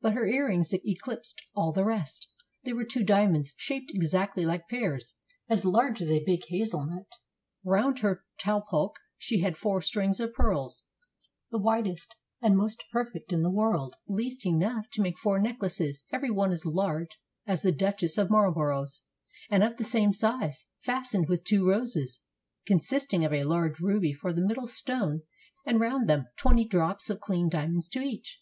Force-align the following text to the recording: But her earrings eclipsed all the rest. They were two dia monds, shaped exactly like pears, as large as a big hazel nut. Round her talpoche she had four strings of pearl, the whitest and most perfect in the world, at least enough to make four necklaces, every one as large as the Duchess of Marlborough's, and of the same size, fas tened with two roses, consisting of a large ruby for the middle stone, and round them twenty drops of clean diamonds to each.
But 0.00 0.14
her 0.14 0.24
earrings 0.24 0.72
eclipsed 0.72 1.42
all 1.54 1.70
the 1.70 1.84
rest. 1.84 2.30
They 2.64 2.72
were 2.72 2.86
two 2.86 3.02
dia 3.04 3.26
monds, 3.28 3.52
shaped 3.58 3.90
exactly 3.92 4.46
like 4.46 4.68
pears, 4.70 5.12
as 5.50 5.66
large 5.66 6.00
as 6.00 6.10
a 6.10 6.24
big 6.24 6.46
hazel 6.48 6.86
nut. 6.86 7.04
Round 7.62 7.98
her 7.98 8.24
talpoche 8.40 8.94
she 9.18 9.40
had 9.40 9.58
four 9.58 9.82
strings 9.82 10.18
of 10.18 10.32
pearl, 10.32 10.72
the 11.50 11.58
whitest 11.58 12.14
and 12.40 12.56
most 12.56 12.84
perfect 12.90 13.34
in 13.34 13.42
the 13.42 13.50
world, 13.50 13.96
at 14.08 14.14
least 14.14 14.46
enough 14.46 14.88
to 14.92 15.02
make 15.02 15.18
four 15.18 15.38
necklaces, 15.38 16.04
every 16.10 16.30
one 16.30 16.52
as 16.52 16.64
large 16.64 17.20
as 17.46 17.60
the 17.60 17.70
Duchess 17.70 18.16
of 18.16 18.30
Marlborough's, 18.30 19.02
and 19.50 19.62
of 19.62 19.76
the 19.76 19.84
same 19.84 20.14
size, 20.14 20.64
fas 20.80 21.10
tened 21.12 21.28
with 21.28 21.44
two 21.44 21.68
roses, 21.68 22.22
consisting 22.66 23.26
of 23.26 23.32
a 23.34 23.44
large 23.44 23.78
ruby 23.78 24.14
for 24.14 24.32
the 24.32 24.40
middle 24.40 24.68
stone, 24.68 25.20
and 25.66 25.78
round 25.80 26.08
them 26.08 26.28
twenty 26.38 26.64
drops 26.64 27.10
of 27.10 27.20
clean 27.20 27.50
diamonds 27.50 27.90
to 27.90 28.00
each. 28.00 28.40